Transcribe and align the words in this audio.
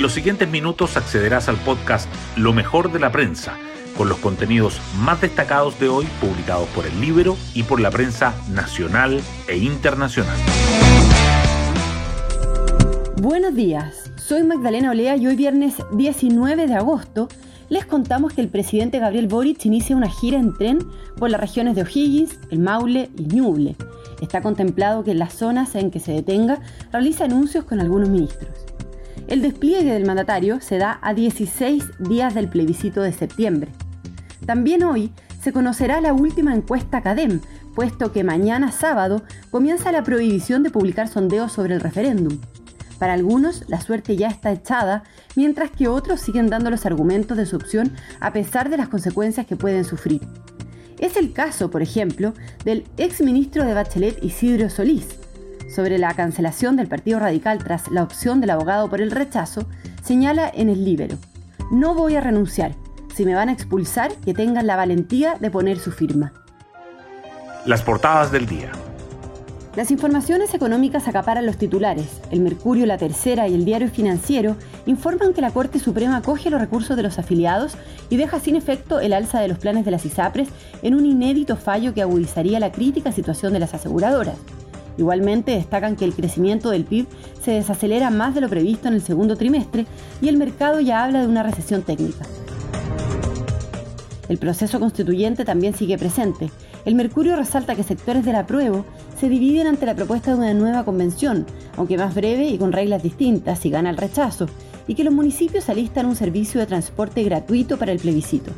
En 0.00 0.04
los 0.04 0.14
siguientes 0.14 0.48
minutos 0.48 0.96
accederás 0.96 1.50
al 1.50 1.58
podcast 1.58 2.08
Lo 2.34 2.54
mejor 2.54 2.90
de 2.90 2.98
la 2.98 3.12
prensa, 3.12 3.58
con 3.98 4.08
los 4.08 4.16
contenidos 4.16 4.80
más 4.98 5.20
destacados 5.20 5.78
de 5.78 5.90
hoy 5.90 6.06
publicados 6.22 6.66
por 6.70 6.86
el 6.86 6.98
libro 7.02 7.36
y 7.52 7.64
por 7.64 7.80
la 7.80 7.90
prensa 7.90 8.34
nacional 8.50 9.20
e 9.46 9.58
internacional. 9.58 10.38
Buenos 13.20 13.54
días, 13.54 14.10
soy 14.16 14.42
Magdalena 14.42 14.92
Olea 14.92 15.16
y 15.16 15.26
hoy 15.26 15.36
viernes 15.36 15.74
19 15.92 16.66
de 16.66 16.74
agosto 16.76 17.28
les 17.68 17.84
contamos 17.84 18.32
que 18.32 18.40
el 18.40 18.48
presidente 18.48 19.00
Gabriel 19.00 19.28
Boric 19.28 19.66
inicia 19.66 19.94
una 19.94 20.08
gira 20.08 20.38
en 20.38 20.54
tren 20.54 20.78
por 21.18 21.28
las 21.28 21.42
regiones 21.42 21.76
de 21.76 21.82
O'Higgins, 21.82 22.40
el 22.50 22.60
Maule 22.60 23.10
y 23.18 23.24
Ñuble. 23.24 23.76
Está 24.22 24.40
contemplado 24.40 25.04
que 25.04 25.10
en 25.10 25.18
las 25.18 25.34
zonas 25.34 25.74
en 25.74 25.90
que 25.90 26.00
se 26.00 26.12
detenga 26.12 26.60
realice 26.90 27.22
anuncios 27.22 27.66
con 27.66 27.80
algunos 27.80 28.08
ministros. 28.08 28.69
El 29.28 29.42
despliegue 29.42 29.92
del 29.92 30.06
mandatario 30.06 30.60
se 30.60 30.78
da 30.78 30.98
a 31.02 31.14
16 31.14 31.84
días 31.98 32.34
del 32.34 32.48
plebiscito 32.48 33.02
de 33.02 33.12
septiembre. 33.12 33.70
También 34.44 34.82
hoy 34.82 35.12
se 35.40 35.52
conocerá 35.52 36.00
la 36.00 36.12
última 36.12 36.54
encuesta 36.54 37.02
CADEM, 37.02 37.40
puesto 37.74 38.12
que 38.12 38.24
mañana 38.24 38.72
sábado 38.72 39.22
comienza 39.50 39.92
la 39.92 40.02
prohibición 40.02 40.62
de 40.62 40.70
publicar 40.70 41.08
sondeos 41.08 41.52
sobre 41.52 41.74
el 41.74 41.80
referéndum. 41.80 42.38
Para 42.98 43.14
algunos, 43.14 43.64
la 43.68 43.80
suerte 43.80 44.16
ya 44.16 44.28
está 44.28 44.52
echada, 44.52 45.04
mientras 45.34 45.70
que 45.70 45.88
otros 45.88 46.20
siguen 46.20 46.48
dando 46.50 46.70
los 46.70 46.84
argumentos 46.84 47.36
de 47.36 47.46
su 47.46 47.56
opción 47.56 47.94
a 48.20 48.32
pesar 48.32 48.68
de 48.68 48.76
las 48.76 48.88
consecuencias 48.88 49.46
que 49.46 49.56
pueden 49.56 49.84
sufrir. 49.84 50.20
Es 50.98 51.16
el 51.16 51.32
caso, 51.32 51.70
por 51.70 51.80
ejemplo, 51.80 52.34
del 52.64 52.84
exministro 52.98 53.64
de 53.64 53.72
Bachelet 53.72 54.22
Isidro 54.22 54.68
Solís. 54.68 55.19
Sobre 55.70 55.98
la 55.98 56.14
cancelación 56.14 56.74
del 56.74 56.88
Partido 56.88 57.20
Radical 57.20 57.62
tras 57.62 57.88
la 57.90 58.02
opción 58.02 58.40
del 58.40 58.50
abogado 58.50 58.90
por 58.90 59.00
el 59.00 59.12
rechazo, 59.12 59.66
señala 60.02 60.50
en 60.52 60.68
el 60.68 60.84
libro, 60.84 61.16
no 61.70 61.94
voy 61.94 62.16
a 62.16 62.20
renunciar. 62.20 62.72
Si 63.14 63.24
me 63.24 63.34
van 63.34 63.48
a 63.48 63.52
expulsar, 63.52 64.12
que 64.24 64.34
tengan 64.34 64.66
la 64.66 64.74
valentía 64.74 65.36
de 65.38 65.50
poner 65.50 65.78
su 65.78 65.92
firma. 65.92 66.32
Las 67.66 67.82
portadas 67.82 68.32
del 68.32 68.46
día. 68.46 68.72
Las 69.76 69.92
informaciones 69.92 70.52
económicas 70.54 71.06
acaparan 71.06 71.46
los 71.46 71.56
titulares. 71.56 72.20
El 72.32 72.40
Mercurio, 72.40 72.86
La 72.86 72.98
Tercera 72.98 73.46
y 73.46 73.54
el 73.54 73.64
Diario 73.64 73.88
Financiero 73.88 74.56
informan 74.86 75.32
que 75.32 75.40
la 75.40 75.52
Corte 75.52 75.78
Suprema 75.78 76.16
acoge 76.16 76.50
los 76.50 76.60
recursos 76.60 76.96
de 76.96 77.04
los 77.04 77.20
afiliados 77.20 77.76
y 78.08 78.16
deja 78.16 78.40
sin 78.40 78.56
efecto 78.56 78.98
el 78.98 79.12
alza 79.12 79.40
de 79.40 79.46
los 79.46 79.58
planes 79.58 79.84
de 79.84 79.92
las 79.92 80.04
ISAPRES 80.04 80.48
en 80.82 80.96
un 80.96 81.06
inédito 81.06 81.56
fallo 81.56 81.94
que 81.94 82.02
agudizaría 82.02 82.58
la 82.58 82.72
crítica 82.72 83.12
situación 83.12 83.52
de 83.52 83.60
las 83.60 83.72
aseguradoras. 83.72 84.38
Igualmente 84.96 85.52
destacan 85.52 85.96
que 85.96 86.04
el 86.04 86.14
crecimiento 86.14 86.70
del 86.70 86.84
PIB 86.84 87.06
se 87.42 87.52
desacelera 87.52 88.10
más 88.10 88.34
de 88.34 88.40
lo 88.40 88.48
previsto 88.48 88.88
en 88.88 88.94
el 88.94 89.02
segundo 89.02 89.36
trimestre 89.36 89.86
y 90.20 90.28
el 90.28 90.36
mercado 90.36 90.80
ya 90.80 91.04
habla 91.04 91.20
de 91.20 91.26
una 91.26 91.42
recesión 91.42 91.82
técnica. 91.82 92.26
El 94.28 94.38
proceso 94.38 94.78
constituyente 94.78 95.44
también 95.44 95.74
sigue 95.74 95.98
presente. 95.98 96.50
El 96.84 96.94
Mercurio 96.94 97.34
resalta 97.34 97.74
que 97.74 97.82
sectores 97.82 98.24
del 98.24 98.36
apruebo 98.36 98.84
se 99.18 99.28
dividen 99.28 99.66
ante 99.66 99.86
la 99.86 99.96
propuesta 99.96 100.30
de 100.30 100.38
una 100.38 100.54
nueva 100.54 100.84
convención, 100.84 101.46
aunque 101.76 101.98
más 101.98 102.14
breve 102.14 102.46
y 102.46 102.56
con 102.56 102.72
reglas 102.72 103.02
distintas 103.02 103.58
si 103.58 103.70
gana 103.70 103.90
el 103.90 103.96
rechazo, 103.96 104.46
y 104.86 104.94
que 104.94 105.04
los 105.04 105.12
municipios 105.12 105.68
alistan 105.68 106.06
un 106.06 106.14
servicio 106.16 106.60
de 106.60 106.66
transporte 106.66 107.24
gratuito 107.24 107.76
para 107.76 107.92
el 107.92 107.98
plebiscito. 107.98 108.52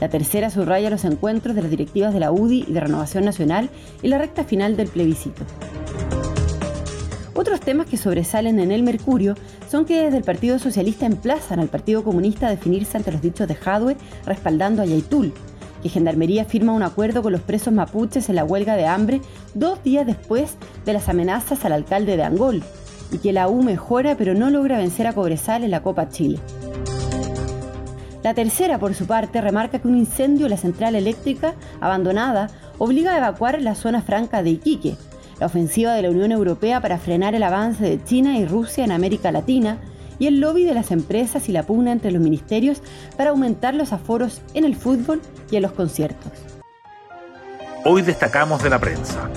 La 0.00 0.08
tercera 0.08 0.50
subraya 0.50 0.90
los 0.90 1.04
encuentros 1.04 1.56
de 1.56 1.62
las 1.62 1.70
directivas 1.70 2.14
de 2.14 2.20
la 2.20 2.30
UDI 2.30 2.64
y 2.68 2.72
de 2.72 2.80
Renovación 2.80 3.24
Nacional 3.24 3.68
y 4.02 4.08
la 4.08 4.18
recta 4.18 4.44
final 4.44 4.76
del 4.76 4.88
plebiscito. 4.88 5.44
Otros 7.34 7.60
temas 7.60 7.86
que 7.86 7.96
sobresalen 7.96 8.58
en 8.58 8.72
el 8.72 8.82
Mercurio 8.82 9.34
son 9.70 9.84
que 9.84 10.02
desde 10.02 10.16
el 10.16 10.24
Partido 10.24 10.58
Socialista 10.58 11.06
emplazan 11.06 11.60
al 11.60 11.68
Partido 11.68 12.02
Comunista 12.02 12.48
a 12.48 12.50
definirse 12.50 12.96
ante 12.96 13.12
los 13.12 13.22
dichos 13.22 13.46
de 13.46 13.54
Jadwe 13.54 13.96
respaldando 14.26 14.82
a 14.82 14.86
Yaitul, 14.86 15.32
que 15.82 15.88
Gendarmería 15.88 16.44
firma 16.44 16.72
un 16.72 16.82
acuerdo 16.82 17.22
con 17.22 17.32
los 17.32 17.42
presos 17.42 17.72
mapuches 17.72 18.28
en 18.28 18.34
la 18.36 18.44
huelga 18.44 18.74
de 18.76 18.86
hambre 18.86 19.20
dos 19.54 19.82
días 19.84 20.04
después 20.06 20.56
de 20.84 20.92
las 20.92 21.08
amenazas 21.08 21.64
al 21.64 21.72
alcalde 21.72 22.16
de 22.16 22.24
Angol, 22.24 22.62
y 23.12 23.18
que 23.18 23.32
la 23.32 23.48
U 23.48 23.62
mejora 23.62 24.16
pero 24.16 24.34
no 24.34 24.50
logra 24.50 24.76
vencer 24.78 25.06
a 25.06 25.12
Cobresal 25.12 25.62
en 25.64 25.70
la 25.70 25.82
Copa 25.82 26.08
Chile. 26.08 26.40
La 28.28 28.34
tercera, 28.34 28.78
por 28.78 28.94
su 28.94 29.06
parte, 29.06 29.40
remarca 29.40 29.78
que 29.78 29.88
un 29.88 29.96
incendio 29.96 30.44
en 30.44 30.50
la 30.50 30.58
central 30.58 30.94
eléctrica 30.94 31.54
abandonada 31.80 32.50
obliga 32.76 33.14
a 33.14 33.16
evacuar 33.16 33.62
la 33.62 33.74
zona 33.74 34.02
franca 34.02 34.42
de 34.42 34.50
Iquique. 34.50 34.96
La 35.40 35.46
ofensiva 35.46 35.94
de 35.94 36.02
la 36.02 36.10
Unión 36.10 36.30
Europea 36.30 36.82
para 36.82 36.98
frenar 36.98 37.34
el 37.34 37.42
avance 37.42 37.82
de 37.82 38.04
China 38.04 38.36
y 38.36 38.44
Rusia 38.44 38.84
en 38.84 38.92
América 38.92 39.32
Latina 39.32 39.78
y 40.18 40.26
el 40.26 40.40
lobby 40.40 40.64
de 40.64 40.74
las 40.74 40.90
empresas 40.90 41.48
y 41.48 41.52
la 41.52 41.62
pugna 41.62 41.90
entre 41.90 42.10
los 42.10 42.20
ministerios 42.20 42.82
para 43.16 43.30
aumentar 43.30 43.72
los 43.74 43.94
aforos 43.94 44.42
en 44.52 44.66
el 44.66 44.76
fútbol 44.76 45.22
y 45.50 45.56
en 45.56 45.62
los 45.62 45.72
conciertos. 45.72 46.32
Hoy 47.86 48.02
destacamos 48.02 48.62
de 48.62 48.68
la 48.68 48.78
prensa. 48.78 49.30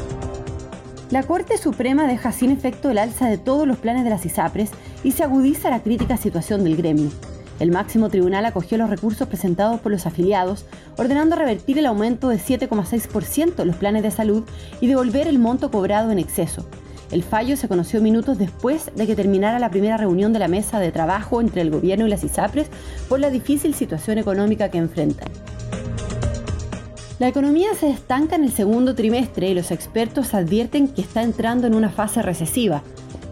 La 1.11 1.23
Corte 1.23 1.57
Suprema 1.57 2.07
deja 2.07 2.33
sin 2.33 2.51
efecto 2.51 2.89
el 2.89 2.97
alza 2.97 3.29
de 3.29 3.37
todos 3.37 3.65
los 3.65 3.77
planes 3.77 4.03
de 4.03 4.09
las 4.09 4.25
ISAPRES 4.25 4.71
y 5.05 5.13
se 5.13 5.23
agudiza 5.23 5.69
la 5.69 5.79
crítica 5.79 6.17
situación 6.17 6.65
del 6.65 6.75
gremio. 6.75 7.09
El 7.61 7.71
máximo 7.71 8.09
tribunal 8.09 8.45
acogió 8.45 8.77
los 8.77 8.89
recursos 8.89 9.27
presentados 9.27 9.79
por 9.79 9.93
los 9.93 10.05
afiliados, 10.05 10.65
ordenando 10.97 11.37
revertir 11.37 11.77
el 11.77 11.85
aumento 11.85 12.27
de 12.27 12.37
7,6% 12.37 13.61
en 13.61 13.67
los 13.67 13.77
planes 13.77 14.03
de 14.03 14.11
salud 14.11 14.43
y 14.81 14.87
devolver 14.87 15.27
el 15.27 15.39
monto 15.39 15.71
cobrado 15.71 16.11
en 16.11 16.19
exceso, 16.19 16.65
el 17.11 17.23
fallo 17.23 17.57
se 17.57 17.67
conoció 17.67 18.01
minutos 18.01 18.37
después 18.37 18.89
de 18.95 19.05
que 19.05 19.17
terminara 19.17 19.59
la 19.59 19.69
primera 19.69 19.97
reunión 19.97 20.31
de 20.31 20.39
la 20.39 20.47
mesa 20.47 20.79
de 20.79 20.93
trabajo 20.93 21.41
entre 21.41 21.61
el 21.61 21.69
gobierno 21.69 22.07
y 22.07 22.09
las 22.09 22.23
ISAPRES 22.23 22.69
por 23.09 23.19
la 23.19 23.29
difícil 23.29 23.73
situación 23.73 24.17
económica 24.17 24.69
que 24.69 24.77
enfrentan. 24.77 25.27
La 27.19 27.27
economía 27.27 27.75
se 27.77 27.89
estanca 27.89 28.35
en 28.35 28.45
el 28.45 28.51
segundo 28.51 28.95
trimestre 28.95 29.49
y 29.49 29.53
los 29.53 29.71
expertos 29.71 30.33
advierten 30.33 30.87
que 30.87 31.01
está 31.01 31.21
entrando 31.21 31.67
en 31.67 31.75
una 31.75 31.89
fase 31.89 32.21
recesiva. 32.21 32.81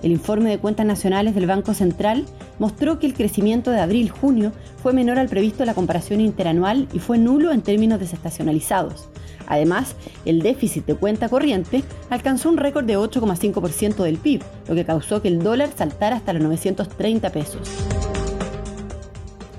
El 0.02 0.12
informe 0.12 0.50
de 0.50 0.60
cuentas 0.60 0.86
nacionales 0.86 1.36
del 1.36 1.46
Banco 1.46 1.74
Central 1.74 2.26
mostró 2.58 3.00
que 3.00 3.08
el 3.08 3.14
crecimiento 3.14 3.72
de 3.72 3.82
abril-junio 3.82 4.54
fue 4.82 4.94
menor 4.94 5.20
al 5.20 5.28
previsto 5.28 5.64
en 5.64 5.68
la 5.68 5.74
comparación 5.74 6.22
interanual 6.22 6.88
y 6.94 7.00
fue 7.00 7.18
nulo 7.18 7.52
en 7.52 7.62
términos 7.62 8.00
desestacionalizados. 8.00 9.10
Además, 9.48 9.96
el 10.26 10.42
déficit 10.42 10.86
de 10.86 10.96
cuenta 10.96 11.28
corriente 11.28 11.84
alcanzó 12.10 12.50
un 12.50 12.58
récord 12.58 12.86
de 12.86 12.98
8,5% 12.98 14.04
del 14.04 14.18
PIB, 14.18 14.42
lo 14.68 14.76
que 14.76 14.86
causó 14.86 15.22
que 15.22 15.28
el 15.28 15.40
dólar 15.40 15.70
saltara 15.76 16.16
hasta 16.16 16.34
los 16.34 16.44
930 16.44 17.30
pesos. 17.31 17.68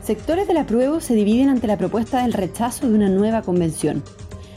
Sectores 0.03 0.49
del 0.49 0.57
apruebo 0.57 1.01
se 1.01 1.15
dividen 1.15 1.49
ante 1.51 1.67
la 1.67 1.77
propuesta 1.77 2.23
del 2.23 2.33
rechazo 2.33 2.89
de 2.89 2.95
una 2.95 3.09
nueva 3.09 3.43
convención. 3.43 4.03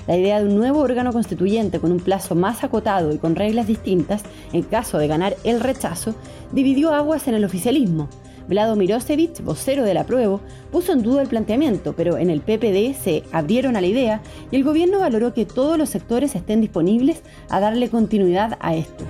La 0.07 0.17
idea 0.17 0.39
de 0.39 0.47
un 0.47 0.55
nuevo 0.55 0.79
órgano 0.79 1.13
constituyente 1.13 1.79
con 1.79 1.91
un 1.91 1.99
plazo 1.99 2.35
más 2.35 2.63
acotado 2.63 3.13
y 3.13 3.17
con 3.17 3.35
reglas 3.35 3.67
distintas, 3.67 4.23
en 4.51 4.63
caso 4.63 4.97
de 4.97 5.07
ganar 5.07 5.35
el 5.43 5.59
rechazo, 5.59 6.15
dividió 6.51 6.93
aguas 6.93 7.27
en 7.27 7.35
el 7.35 7.45
oficialismo, 7.45 8.09
Vlado 8.47 8.75
Mirosevic, 8.75 9.41
vocero 9.43 9.83
del 9.83 9.97
apruebo, 9.97 10.41
puso 10.71 10.91
en 10.91 11.01
duda 11.01 11.21
el 11.21 11.29
planteamiento, 11.29 11.93
pero 11.95 12.17
en 12.17 12.29
el 12.29 12.41
PPD 12.41 12.93
se 12.93 13.23
abrieron 13.31 13.75
a 13.75 13.81
la 13.81 13.87
idea 13.87 14.21
y 14.51 14.55
el 14.57 14.63
gobierno 14.63 14.99
valoró 14.99 15.33
que 15.33 15.45
todos 15.45 15.77
los 15.77 15.89
sectores 15.89 16.35
estén 16.35 16.61
disponibles 16.61 17.21
a 17.49 17.59
darle 17.59 17.89
continuidad 17.89 18.57
a 18.59 18.75
esto. 18.75 19.05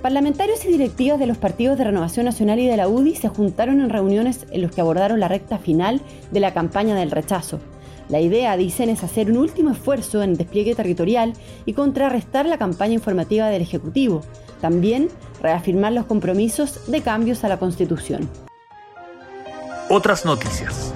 Parlamentarios 0.00 0.64
y 0.64 0.68
directivas 0.68 1.18
de 1.18 1.26
los 1.26 1.36
partidos 1.36 1.76
de 1.78 1.84
Renovación 1.84 2.26
Nacional 2.26 2.60
y 2.60 2.66
de 2.68 2.76
la 2.76 2.86
UDI 2.86 3.16
se 3.16 3.28
juntaron 3.28 3.80
en 3.80 3.90
reuniones 3.90 4.46
en 4.52 4.62
los 4.62 4.70
que 4.70 4.80
abordaron 4.80 5.18
la 5.18 5.26
recta 5.26 5.58
final 5.58 6.00
de 6.30 6.40
la 6.40 6.54
campaña 6.54 6.94
del 6.94 7.10
rechazo. 7.10 7.58
La 8.08 8.20
idea, 8.20 8.56
dicen, 8.56 8.88
es 8.88 9.02
hacer 9.02 9.30
un 9.30 9.38
último 9.38 9.70
esfuerzo 9.70 10.22
en 10.22 10.30
el 10.30 10.36
despliegue 10.36 10.74
territorial 10.74 11.32
y 11.64 11.72
contrarrestar 11.72 12.46
la 12.46 12.58
campaña 12.58 12.94
informativa 12.94 13.48
del 13.48 13.62
Ejecutivo. 13.62 14.22
También 14.60 15.08
reafirmar 15.42 15.92
los 15.92 16.06
compromisos 16.06 16.90
de 16.90 17.00
cambios 17.00 17.42
a 17.42 17.48
la 17.48 17.58
Constitución. 17.58 18.28
Otras 19.90 20.24
noticias. 20.24 20.92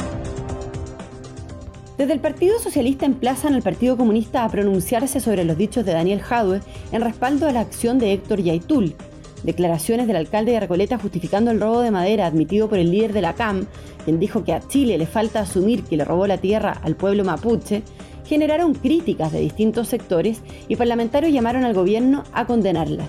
Desde 1.99 2.15
el 2.15 2.21
Partido 2.21 2.59
Socialista 2.59 3.05
emplazan 3.05 3.55
al 3.55 3.63
Partido 3.63 3.97
Comunista 3.97 4.45
a 4.45 4.49
pronunciarse 4.49 5.21
sobre 5.21 5.45
los 5.45 5.59
dichos 5.59 5.85
de 5.85 5.93
Daniel 5.93 6.23
Jadwe 6.23 6.61
en 6.93 7.03
respaldo 7.03 7.47
a 7.47 7.53
la 7.53 7.61
acción 7.61 7.99
de 7.99 8.13
Héctor 8.13 8.41
Yaitul. 8.41 8.95
Declaraciones 9.43 10.07
del 10.07 10.17
alcalde 10.17 10.53
de 10.53 10.61
Recoleta 10.61 10.99
justificando 10.99 11.51
el 11.51 11.61
robo 11.61 11.81
de 11.81 11.91
madera 11.91 12.27
admitido 12.27 12.69
por 12.69 12.79
el 12.79 12.91
líder 12.91 13.13
de 13.13 13.23
la 13.23 13.35
CAM, 13.35 13.67
quien 14.05 14.21
dijo 14.21 14.45
que 14.45 14.53
a 14.53 14.61
Chile 14.67 14.99
le 14.99 15.07
falta 15.07 15.41
asumir 15.41 15.85
que 15.85 15.97
le 15.97 16.05
robó 16.05 16.27
la 16.27 16.39
tierra 16.39 16.79
al 16.83 16.97
pueblo 16.97 17.25
mapuche, 17.25 17.83
generaron 18.27 18.75
críticas 18.75 19.33
de 19.33 19.41
distintos 19.41 19.89
sectores 19.89 20.43
y 20.69 20.77
parlamentarios 20.77 21.33
llamaron 21.33 21.65
al 21.65 21.75
gobierno 21.75 22.25
a 22.33 22.47
condenarlas. 22.47 23.09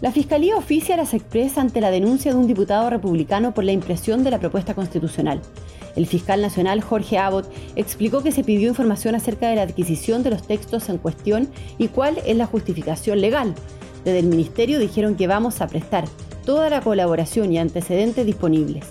La 0.00 0.10
Fiscalía 0.10 0.56
oficia 0.56 0.96
las 0.96 1.14
expresa 1.14 1.60
ante 1.60 1.80
la 1.80 1.92
denuncia 1.92 2.32
de 2.32 2.38
un 2.38 2.48
diputado 2.48 2.90
republicano 2.90 3.54
por 3.54 3.62
la 3.62 3.70
impresión 3.70 4.24
de 4.24 4.32
la 4.32 4.40
propuesta 4.40 4.74
constitucional. 4.74 5.40
El 5.94 6.06
fiscal 6.06 6.42
nacional 6.42 6.80
Jorge 6.80 7.18
Abbott 7.18 7.52
explicó 7.76 8.22
que 8.22 8.32
se 8.32 8.42
pidió 8.42 8.68
información 8.68 9.14
acerca 9.14 9.48
de 9.48 9.56
la 9.56 9.62
adquisición 9.62 10.22
de 10.22 10.30
los 10.30 10.42
textos 10.42 10.88
en 10.88 10.98
cuestión 10.98 11.48
y 11.78 11.88
cuál 11.88 12.18
es 12.26 12.36
la 12.36 12.46
justificación 12.46 13.20
legal. 13.20 13.54
Desde 14.04 14.18
el 14.18 14.26
ministerio 14.26 14.78
dijeron 14.78 15.14
que 15.16 15.26
vamos 15.26 15.60
a 15.60 15.68
prestar, 15.68 16.04
toda 16.44 16.68
la 16.70 16.80
colaboración 16.80 17.52
y 17.52 17.58
antecedentes 17.58 18.26
disponibles. 18.26 18.84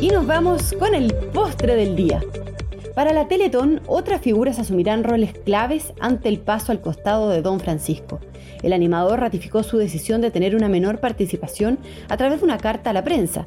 Y 0.00 0.08
nos 0.08 0.26
vamos 0.26 0.72
con 0.78 0.94
el 0.94 1.14
postre 1.32 1.76
del 1.76 1.94
día. 1.94 2.22
Para 2.94 3.12
la 3.12 3.28
Teletón, 3.28 3.80
otras 3.86 4.20
figuras 4.20 4.58
asumirán 4.58 5.04
roles 5.04 5.32
claves 5.32 5.92
ante 6.00 6.28
el 6.28 6.40
paso 6.40 6.72
al 6.72 6.80
costado 6.80 7.30
de 7.30 7.40
Don 7.40 7.60
Francisco. 7.60 8.18
El 8.62 8.72
animador 8.72 9.20
ratificó 9.20 9.62
su 9.62 9.78
decisión 9.78 10.20
de 10.20 10.30
tener 10.30 10.56
una 10.56 10.68
menor 10.68 10.98
participación 10.98 11.78
a 12.08 12.16
través 12.16 12.40
de 12.40 12.46
una 12.46 12.58
carta 12.58 12.90
a 12.90 12.92
la 12.92 13.04
prensa. 13.04 13.46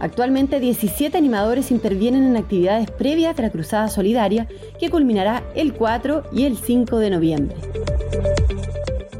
Actualmente 0.00 0.60
17 0.60 1.16
animadores 1.16 1.70
intervienen 1.70 2.24
en 2.24 2.36
actividades 2.36 2.90
previas 2.90 3.36
de 3.36 3.42
la 3.42 3.50
Cruzada 3.50 3.88
Solidaria 3.88 4.46
que 4.78 4.90
culminará 4.90 5.42
el 5.56 5.72
4 5.72 6.24
y 6.32 6.44
el 6.44 6.56
5 6.56 6.98
de 6.98 7.10
noviembre. 7.10 7.56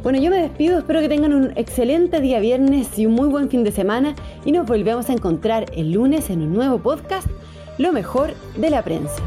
Bueno, 0.08 0.22
yo 0.22 0.30
me 0.30 0.40
despido, 0.40 0.78
espero 0.78 1.00
que 1.00 1.08
tengan 1.10 1.34
un 1.34 1.52
excelente 1.54 2.22
día 2.22 2.40
viernes 2.40 2.98
y 2.98 3.04
un 3.04 3.12
muy 3.12 3.28
buen 3.28 3.50
fin 3.50 3.62
de 3.62 3.72
semana 3.72 4.14
y 4.46 4.52
nos 4.52 4.66
volvemos 4.66 5.10
a 5.10 5.12
encontrar 5.12 5.66
el 5.76 5.92
lunes 5.92 6.30
en 6.30 6.40
un 6.40 6.54
nuevo 6.54 6.78
podcast, 6.78 7.28
Lo 7.76 7.92
mejor 7.92 8.32
de 8.56 8.70
la 8.70 8.82
prensa. 8.82 9.22